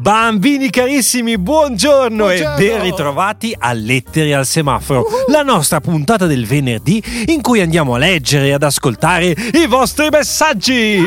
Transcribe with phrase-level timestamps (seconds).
[0.00, 2.56] Bambini carissimi, buongiorno, Buongiorno.
[2.56, 7.92] e ben ritrovati a Lettere al semaforo, la nostra puntata del venerdì in cui andiamo
[7.94, 10.98] a leggere e ad ascoltare i vostri messaggi.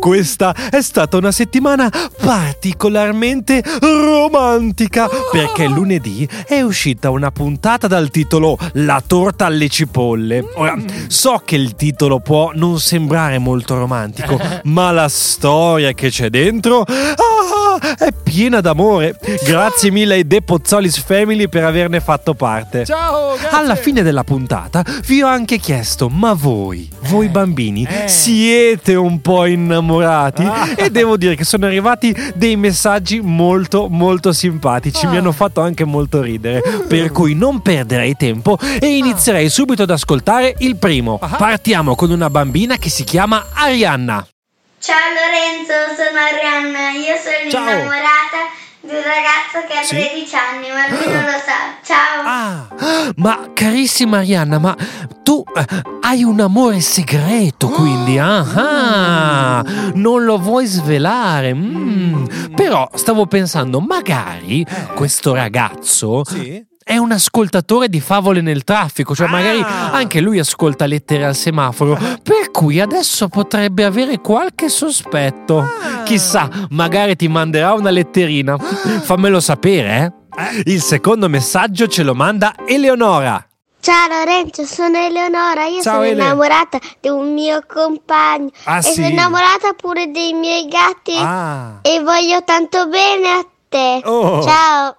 [0.00, 1.88] Questa è stata una settimana
[2.20, 10.44] particolarmente romantica perché lunedì è uscita una puntata dal titolo La torta alle cipolle.
[10.56, 10.76] Ora,
[11.06, 16.80] so che il titolo può non sembrare molto romantico, ma la storia che c'è dentro
[16.80, 17.37] ah,
[17.98, 19.16] è piena d'amore.
[19.44, 22.84] Grazie mille ai The Pozzolis Family per averne fatto parte.
[22.84, 23.56] Ciao, grazie.
[23.56, 28.08] Alla fine della puntata vi ho anche chiesto, ma voi, voi bambini, eh.
[28.08, 30.42] siete un po' innamorati?
[30.44, 30.68] Ah.
[30.76, 35.18] E devo dire che sono arrivati dei messaggi molto molto simpatici, mi Ah.
[35.20, 40.54] hanno fatto anche molto ridere, per cui non perderei tempo e inizierei subito ad ascoltare
[40.58, 41.18] il primo.
[41.20, 41.36] Ah.
[41.36, 44.26] Partiamo con una bambina che si chiama Arianna.
[44.80, 47.62] Ciao Lorenzo, sono Arianna, io sono Ciao.
[47.62, 48.48] innamorata
[48.80, 49.96] di un ragazzo che ha Sì?
[49.96, 51.76] 13 anni, ma lui non lo sa.
[51.82, 52.22] Ciao.
[52.24, 52.68] Ah,
[53.16, 54.76] ma carissima Arianna, ma
[55.22, 55.64] tu eh,
[56.02, 58.38] hai un amore segreto, quindi, ah,
[59.58, 61.52] ah, non lo vuoi svelare.
[61.54, 62.54] mm.
[62.54, 66.64] Però stavo pensando, magari questo ragazzo Sì?
[66.88, 69.90] È un ascoltatore di favole nel traffico, cioè magari Ah.
[69.92, 75.58] anche lui ascolta lettere al semaforo, per cui adesso potrebbe avere qualche sospetto.
[75.58, 76.02] Ah.
[76.04, 78.56] Chissà, magari ti manderà una letterina.
[78.56, 80.62] Fammelo sapere, eh?
[80.64, 83.44] Il secondo messaggio ce lo manda Eleonora.
[83.80, 86.22] Ciao Lorenzo, sono Eleonora, io Ciao, sono Ele.
[86.22, 88.94] innamorata di un mio compagno Ah, e sì?
[88.94, 91.80] sono innamorata pure dei miei gatti Ah.
[91.82, 94.00] e voglio tanto bene a te.
[94.04, 94.42] Oh.
[94.42, 94.96] Ciao.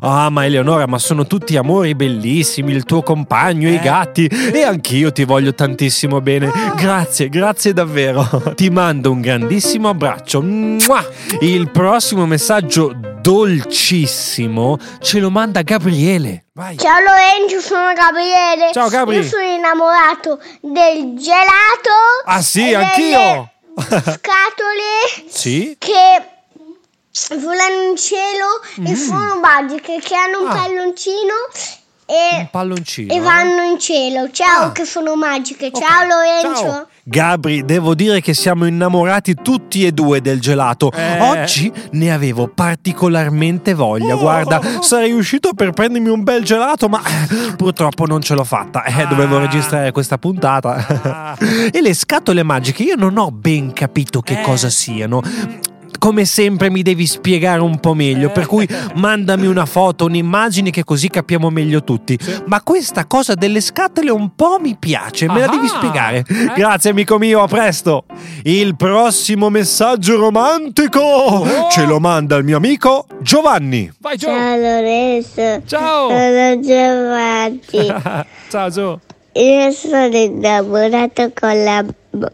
[0.00, 5.12] Ah, ma Eleonora, ma sono tutti amori bellissimi, il tuo compagno, i gatti e anch'io
[5.12, 6.50] ti voglio tantissimo bene.
[6.76, 8.26] Grazie, grazie davvero.
[8.54, 10.42] Ti mando un grandissimo abbraccio.
[10.42, 11.04] Mua!
[11.40, 16.46] Il prossimo messaggio dolcissimo ce lo manda Gabriele.
[16.54, 16.76] Vai.
[16.76, 18.72] Ciao Lorenzo, sono Gabriele.
[18.72, 19.16] Ciao, Gabri.
[19.16, 21.94] Io sono innamorato del gelato.
[22.24, 23.50] Ah sì, e delle anch'io.
[23.78, 25.76] Scatole Sì?
[25.78, 25.96] che
[27.40, 30.50] volano in cielo e sono magiche che hanno un Mm.
[30.50, 30.54] Ah.
[30.54, 31.34] palloncino
[32.06, 33.12] Un e, palloncino.
[33.12, 33.20] e eh?
[33.20, 34.30] vanno in cielo.
[34.30, 34.72] Ciao, Ah.
[34.72, 35.70] che sono magiche.
[35.72, 36.62] Ciao Lorenzo.
[36.62, 36.86] ciao.
[37.04, 40.90] Gabri, devo dire che siamo innamorati tutti e due del gelato.
[40.92, 41.20] Eh.
[41.20, 44.14] Oggi ne avevo particolarmente voglia.
[44.14, 44.18] Oh.
[44.18, 48.84] Guarda, sarei uscito per prendermi un bel gelato, ma eh, purtroppo non ce l'ho fatta.
[48.84, 49.40] Eh, dovevo Ah.
[49.40, 50.86] registrare questa puntata.
[51.02, 51.36] Ah.
[51.72, 54.42] e le scatole magiche, io non ho ben capito che Eh.
[54.42, 55.22] cosa siano.
[55.98, 60.84] Come sempre mi devi spiegare un po' meglio, per cui mandami una foto, un'immagine che
[60.84, 62.16] così capiamo meglio tutti.
[62.46, 65.50] Ma questa cosa delle scatole un po' mi piace, me la Ah.
[65.50, 66.24] devi spiegare.
[66.28, 66.52] Eh?
[66.54, 68.04] Grazie amico mio, a presto.
[68.44, 73.90] Il prossimo messaggio romantico ce lo manda il mio amico Giovanni.
[74.00, 74.28] Vai Gio.
[74.28, 75.62] Lorenzo.
[75.66, 76.08] Ciao.
[76.10, 77.60] Sono Giovanni.
[78.48, 79.00] Ciao Gio.
[79.32, 81.84] Io sono innamorato con la,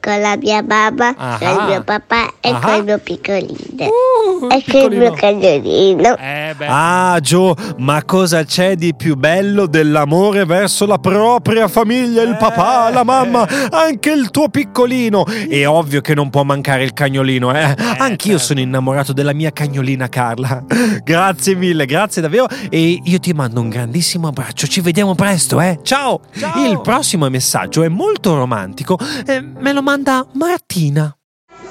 [0.00, 1.38] con la mia mamma, Ah.
[1.38, 2.58] con il mio papà e Ah.
[2.60, 3.56] con il mio piccolino.
[3.78, 5.14] Uh, e con il mio piccolino.
[5.14, 6.16] cagnolino.
[6.18, 6.54] Eh.
[6.66, 12.90] Ah Gio, ma cosa c'è di più bello dell'amore verso la propria famiglia, il papà,
[12.90, 15.24] la mamma, anche il tuo piccolino?
[15.26, 17.74] È ovvio che non può mancare il cagnolino, eh?
[17.98, 18.38] Anch'io certo.
[18.46, 20.64] sono innamorato della mia cagnolina Carla.
[21.04, 24.66] Grazie mille, grazie davvero e io ti mando un grandissimo abbraccio.
[24.66, 25.78] Ci vediamo presto, eh?
[25.82, 26.20] Ciao!
[26.36, 26.64] Ciao.
[26.66, 28.98] Il prossimo messaggio è molto romantico.
[29.26, 31.14] eh, me lo manda Martina.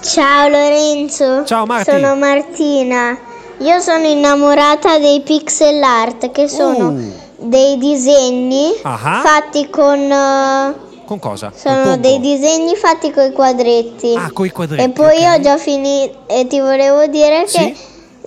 [0.01, 1.43] Ciao Lorenzo.
[1.45, 1.91] Ciao, Marti.
[1.91, 3.17] Sono Martina.
[3.57, 7.11] Io sono innamorata dei pixel art che sono Uh.
[7.35, 9.19] dei disegni Ah.
[9.21, 9.99] fatti con...
[9.99, 11.51] eh, Con cosa?
[11.53, 14.15] Sono dei disegni fatti con i quadretti.
[14.15, 14.83] Ah, coi quadretti.
[14.83, 15.33] E poi ok.
[15.35, 17.75] ho già finito e ti volevo dire che Sì?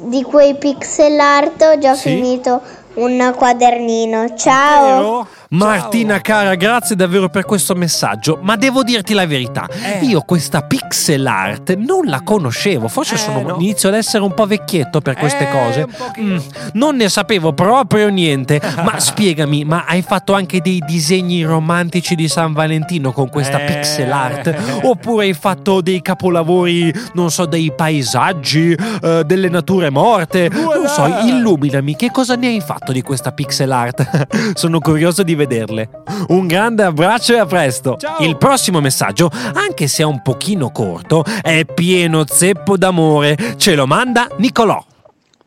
[0.01, 2.11] di quei pixel art ho già Sì?
[2.11, 2.61] finito
[2.95, 4.35] un quadernino.
[4.37, 4.85] Ciao.
[4.85, 5.29] Vero?
[5.53, 10.03] Martina cara, grazie davvero per questo messaggio, ma devo dirti la verità, Eh.
[10.07, 13.57] io questa pixel art non la conoscevo, forse Eh, sono, no.
[13.59, 15.87] inizio ad essere un po' vecchietto per queste Eh, cose.
[16.19, 16.37] Mm,
[16.73, 22.29] non ne sapevo proprio niente, ma spiegami, ma hai fatto anche dei disegni romantici di
[22.29, 23.67] San Valentino con questa Eh.
[23.67, 24.55] pixel art?
[24.85, 28.73] Oppure hai fatto dei capolavori, non so, dei paesaggi,
[29.03, 30.49] eh, delle nature morte?
[30.49, 31.25] Non so, Voilà.
[31.25, 34.55] illuminami, che cosa ne hai fatto di questa pixel art?
[34.57, 35.89] Sono curioso di vederle.
[36.29, 37.97] Un grande abbraccio e a presto.
[37.99, 38.25] Ciao.
[38.25, 43.37] Il prossimo messaggio, anche se è un pochino corto, è pieno zeppo d'amore.
[43.57, 44.83] Ce lo manda Nicolò.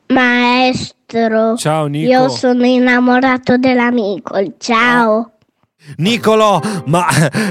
[0.07, 2.09] Maestro, Ciao Nico.
[2.09, 4.39] io sono innamorato dell'amico.
[4.57, 5.31] Ciao.
[5.97, 7.05] Nicolò, ma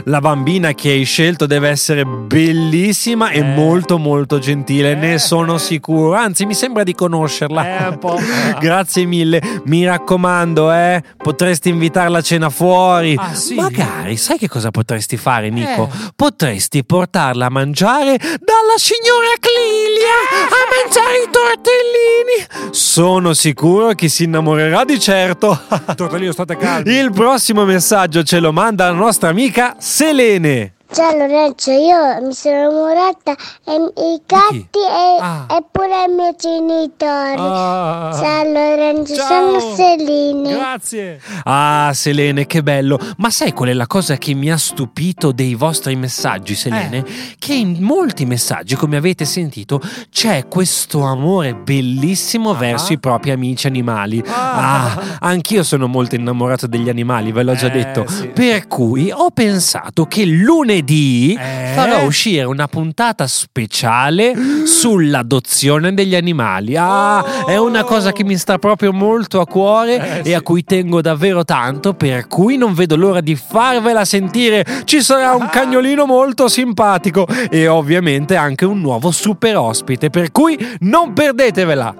[0.05, 6.15] la bambina che hai scelto deve essere bellissima e molto molto gentile, ne sono sicuro.
[6.15, 7.89] Anzi, mi sembra di conoscerla.
[7.89, 7.99] Eh.
[8.59, 9.41] Grazie mille.
[9.65, 13.15] Mi raccomando, eh, potresti invitarla a cena fuori.
[13.17, 13.55] Ah, sì?
[13.55, 15.85] Magari, sai che cosa potresti fare, Nico?
[15.93, 16.13] Eh.
[16.17, 20.15] Potresti portarla a mangiare dalla signora Clilia
[20.51, 22.73] a mangiare i tortellini.
[22.73, 25.61] Sono sicuro che si innamorerà di certo.
[25.95, 26.93] Tortellino, state calmi.
[26.93, 30.73] Il prossimo messaggio ce lo manda la nostra amica Selene.
[30.95, 33.33] Ciao Lorenzo, io mi sono innamorata
[33.65, 35.45] e i gatti e, Ah.
[35.51, 37.35] e pure i miei genitori.
[37.37, 38.11] Ah.
[38.15, 39.59] Ciao Lorenzo, Ciao.
[39.59, 40.53] sono Selene.
[40.55, 41.21] Grazie.
[41.43, 42.97] Ah, Selene, che bello.
[43.17, 46.99] Ma sai qual è la cosa che mi ha stupito dei vostri messaggi, Selene?
[46.99, 47.05] Eh.
[47.41, 49.81] Che in molti messaggi, come avete sentito,
[50.11, 54.23] c'è questo amore bellissimo verso i propri amici animali.
[54.29, 54.85] Ah.
[54.95, 58.07] Ah, anch'io sono molto innamorato degli animali, ve l'ho già Eh, detto.
[58.07, 58.29] sì.
[58.29, 61.73] Per cui ho pensato che lunedì Eh?
[61.75, 64.35] farò uscire una puntata speciale
[64.65, 66.77] sull'adozione degli animali.
[66.77, 70.33] Ah, è una cosa che mi sta proprio molto a cuore Eh, e sì.
[70.35, 74.65] a cui tengo davvero tanto, per cui non vedo l'ora di farvela sentire.
[74.85, 80.59] Ci sarà un cagnolino molto simpatico e ovviamente anche un nuovo super ospite, per cui
[80.81, 81.95] non perdetevela.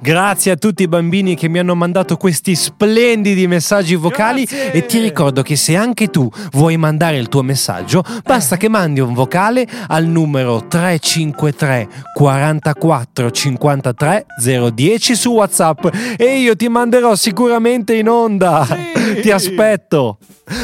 [0.00, 4.72] Grazie a tutti i bambini che mi hanno mandato questi splendidi messaggi vocali Grazie.
[4.72, 9.00] e ti ricordo che se anche tu vuoi mandare il tuo messaggio, basta che mandi
[9.00, 14.26] un vocale al numero 353 44 53
[14.72, 18.64] 010 su WhatsApp e io ti manderò sicuramente in onda.
[18.66, 18.99] Sì.
[19.20, 20.18] Ti aspetto.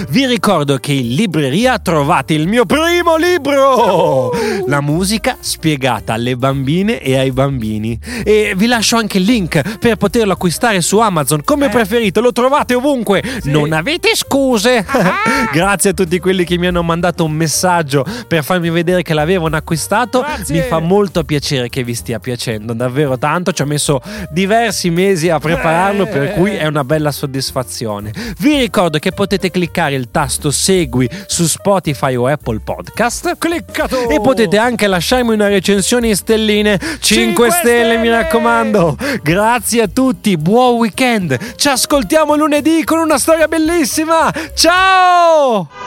[0.08, 4.32] Vi ricordo che in libreria trovate il mio primo libro,
[4.66, 7.96] la musica spiegata alle bambine e ai bambini.
[8.24, 11.68] E vi lascio anche il link per poterlo acquistare su Amazon come Eh.
[11.68, 13.22] preferite, lo trovate ovunque.
[13.44, 14.84] Non avete scuse.
[14.88, 15.14] Ah.
[15.52, 19.54] Grazie a tutti quelli che mi hanno mandato un messaggio per farmi vedere che l'avevano
[19.56, 20.20] acquistato.
[20.20, 20.54] Grazie.
[20.54, 23.52] Mi fa molto piacere che vi stia piacendo, davvero tanto.
[23.52, 24.00] Ci ho messo
[24.30, 26.08] diversi mesi a prepararlo, Eh.
[26.08, 28.12] per cui è una bella soddisfazione.
[28.38, 33.36] Vi ricordo che potete cliccare il tasto segui su Spotify o Apple Podcast.
[33.38, 34.08] Cliccato.
[34.08, 38.22] E potete anche lasciarmi una recensione in stelline 5, Cinque stelle, mi stelle!
[38.22, 38.96] raccomando.
[39.22, 41.54] Grazie a tutti, buon weekend.
[41.56, 44.32] Ci ascoltiamo lunedì con una storia bellissima.
[44.54, 45.85] Ciao!